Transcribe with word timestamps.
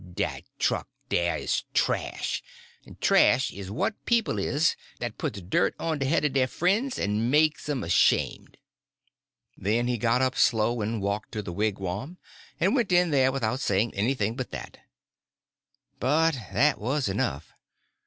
Dat 0.15 0.41
truck 0.57 0.89
dah 1.09 1.35
is 1.35 1.63
trash; 1.75 2.41
en 2.87 2.97
trash 3.01 3.51
is 3.53 3.69
what 3.69 4.03
people 4.07 4.39
is 4.39 4.75
dat 4.97 5.15
puts 5.19 5.39
dirt 5.41 5.75
on 5.77 5.99
de 5.99 6.07
head 6.07 6.25
er 6.25 6.29
dey 6.29 6.47
fren's 6.47 6.97
en 6.97 7.29
makes 7.29 7.69
'em 7.69 7.83
ashamed." 7.83 8.57
Then 9.55 9.87
he 9.87 9.99
got 9.99 10.23
up 10.23 10.35
slow 10.35 10.81
and 10.81 11.03
walked 11.03 11.31
to 11.33 11.43
the 11.43 11.53
wigwam, 11.53 12.17
and 12.59 12.73
went 12.73 12.91
in 12.91 13.11
there 13.11 13.31
without 13.31 13.59
saying 13.59 13.93
anything 13.93 14.35
but 14.35 14.49
that. 14.49 14.79
But 15.99 16.33
that 16.51 16.79
was 16.79 17.07
enough. 17.07 17.53